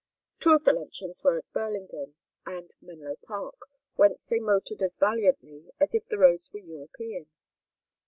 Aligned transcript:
Two 0.39 0.53
of 0.55 0.63
the 0.63 0.73
luncheons 0.73 1.23
were 1.23 1.37
at 1.37 1.53
Burlingame 1.53 2.15
and 2.43 2.71
Menlo 2.81 3.17
Park, 3.17 3.69
whence 3.97 4.25
they 4.25 4.39
motored 4.39 4.81
as 4.81 4.95
valiantly 4.95 5.69
as 5.79 5.93
if 5.93 6.07
the 6.07 6.17
roads 6.17 6.51
were 6.51 6.59
European. 6.59 7.27